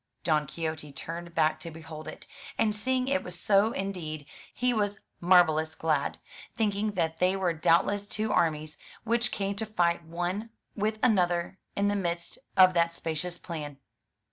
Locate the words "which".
9.03-9.31